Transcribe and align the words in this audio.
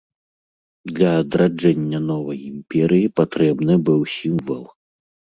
Для 0.95 1.09
адраджэння 1.23 1.99
новай 2.11 2.39
імперыі 2.51 3.11
патрэбны 3.21 3.73
быў 3.91 4.01
сімвал. 4.15 4.65